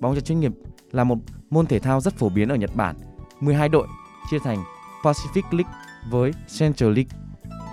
[0.00, 0.52] Bóng chày chuyên nghiệp
[0.92, 1.18] là một
[1.50, 2.96] môn thể thao rất phổ biến ở Nhật Bản.
[3.40, 3.86] 12 đội
[4.30, 4.58] chia thành
[5.02, 5.72] Pacific League
[6.10, 7.18] với Central League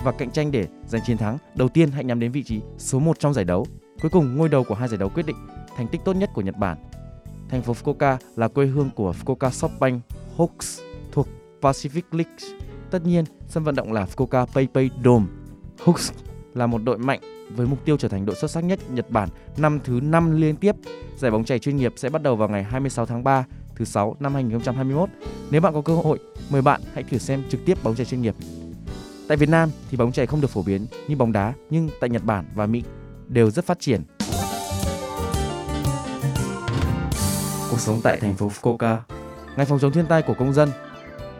[0.04, 1.38] và cạnh tranh để giành chiến thắng.
[1.56, 3.66] Đầu tiên hãy nhắm đến vị trí số 1 trong giải đấu.
[4.02, 5.36] Cuối cùng ngôi đầu của hai giải đấu quyết định
[5.76, 6.78] thành tích tốt nhất của Nhật Bản.
[7.50, 10.00] Thành phố Fukuoka là quê hương của Fukuoka SoftBank
[10.38, 11.28] Hawks thuộc
[11.62, 12.36] Pacific League.
[12.92, 15.26] Tất nhiên, sân vận động là Fukuoka PayPay Dome.
[15.86, 16.12] Hawks
[16.54, 17.20] là một đội mạnh
[17.56, 20.56] với mục tiêu trở thành đội xuất sắc nhất Nhật Bản năm thứ 5 liên
[20.56, 20.76] tiếp.
[21.18, 24.16] Giải bóng chày chuyên nghiệp sẽ bắt đầu vào ngày 26 tháng 3 thứ sáu
[24.20, 25.10] năm 2021.
[25.52, 28.22] Nếu bạn có cơ hội, mời bạn hãy thử xem trực tiếp bóng chày chuyên
[28.22, 28.36] nghiệp.
[29.28, 32.10] Tại Việt Nam thì bóng chày không được phổ biến như bóng đá, nhưng tại
[32.10, 32.84] Nhật Bản và Mỹ
[33.28, 34.04] đều rất phát triển.
[37.70, 38.98] Cuộc sống tại thành phố Fukuoka
[39.56, 40.70] Ngày phòng chống thiên tai của công dân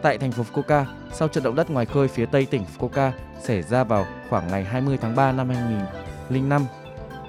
[0.02, 3.10] Tại thành phố Fukuoka, sau trận động đất ngoài khơi phía tây tỉnh Fukuoka
[3.42, 6.62] xảy ra vào khoảng ngày 20 tháng 3 năm 2005.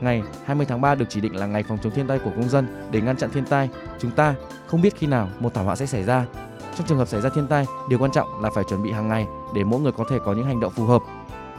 [0.02, 2.50] Ngày 20 tháng 3 được chỉ định là ngày phòng chống thiên tai của công
[2.50, 3.70] dân để ngăn chặn thiên tai.
[4.00, 4.36] Chúng ta
[4.68, 6.26] không biết khi nào một thảm họa sẽ xảy ra.
[6.78, 9.08] Trong trường hợp xảy ra thiên tai, điều quan trọng là phải chuẩn bị hàng
[9.08, 11.02] ngày để mỗi người có thể có những hành động phù hợp.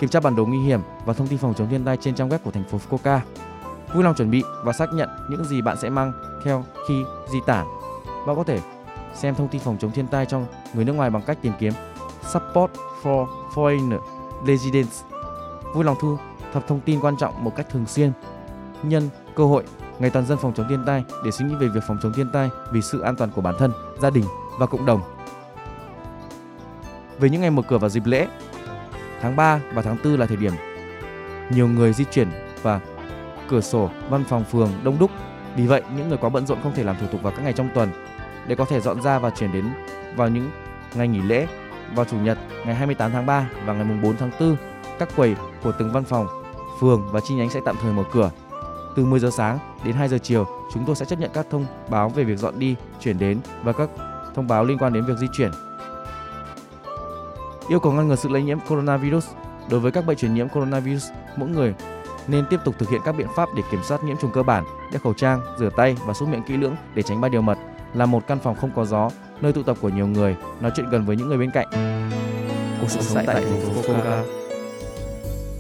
[0.01, 2.29] Kiểm tra bản đồ nguy hiểm và thông tin phòng chống thiên tai trên trang
[2.29, 3.19] web của thành phố Fukuoka.
[3.95, 6.13] Vui lòng chuẩn bị và xác nhận những gì bạn sẽ mang
[6.45, 6.95] theo khi
[7.33, 7.67] di tản.
[8.27, 8.61] Bạn có thể
[9.15, 10.41] xem thông tin phòng chống thiên tai cho
[10.75, 11.73] người nước ngoài bằng cách tìm kiếm
[12.33, 13.99] Support for Foreign
[14.47, 15.03] Residents.
[15.75, 16.17] Vui lòng thu
[16.53, 18.13] thập thông tin quan trọng một cách thường xuyên.
[18.83, 19.65] Nhân cơ hội
[19.99, 22.31] Ngày toàn dân phòng chống thiên tai để suy nghĩ về việc phòng chống thiên
[22.33, 24.25] tai vì sự an toàn của bản thân, gia đình
[24.59, 25.01] và cộng đồng.
[27.19, 28.27] Về những ngày mở cửa vào dịp lễ,
[29.21, 30.53] tháng 3 và tháng 4 là thời điểm
[31.51, 32.29] nhiều người di chuyển
[32.63, 32.81] và
[33.49, 35.11] cửa sổ văn phòng phường đông đúc.
[35.57, 37.53] Vì vậy, những người quá bận rộn không thể làm thủ tục vào các ngày
[37.53, 37.91] trong tuần
[38.47, 39.65] để có thể dọn ra và chuyển đến
[40.17, 40.51] vào những
[40.95, 41.47] ngày nghỉ lễ,
[41.95, 44.57] vào chủ nhật ngày 28 tháng 3 và ngày mùng 4 tháng 4
[44.99, 46.27] các quầy của từng văn phòng,
[46.81, 48.31] phường và chi nhánh sẽ tạm thời mở cửa.
[48.97, 51.67] Từ 10 giờ sáng đến 2 giờ chiều, chúng tôi sẽ chấp nhận các thông
[51.89, 53.91] báo về việc dọn đi, chuyển đến và các
[54.35, 55.51] thông báo liên quan đến việc di chuyển.
[57.69, 59.27] Yêu cầu ngăn ngừa sự lây nhiễm coronavirus.
[59.71, 61.75] Đối với các bệnh truyền nhiễm coronavirus, mỗi người
[62.27, 64.65] nên tiếp tục thực hiện các biện pháp để kiểm soát nhiễm trùng cơ bản,
[64.93, 67.59] đeo khẩu trang, rửa tay và súc miệng kỹ lưỡng để tránh ba điều mật
[67.95, 69.11] là một căn phòng không có gió,
[69.41, 71.67] nơi tụ tập của nhiều người, nói chuyện gần với những người bên cạnh.
[72.81, 74.23] Cuộc sống tại thành phố Fukuoka.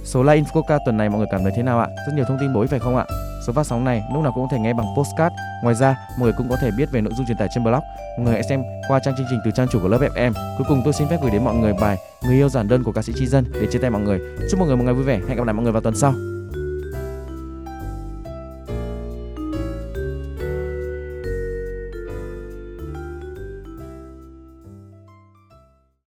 [0.04, 1.88] Số like Infoca tuần này mọi người cảm thấy thế nào ạ?
[2.06, 3.04] Rất nhiều thông tin bổ ích phải không ạ?
[3.46, 5.34] Số phát sóng này lúc nào cũng có thể nghe bằng postcard.
[5.62, 7.80] Ngoài ra, mọi người cũng có thể biết về nội dung truyền tải trên blog.
[8.18, 10.32] Mọi người hãy xem qua trang chương trình từ trang chủ của lớp FM.
[10.58, 12.92] Cuối cùng tôi xin phép gửi đến mọi người bài Người yêu giản đơn của
[12.92, 14.20] ca sĩ Chi Dân để chia tay mọi người.
[14.50, 15.20] Chúc mọi người một ngày vui vẻ.
[15.28, 16.12] Hẹn gặp lại mọi người vào tuần sau.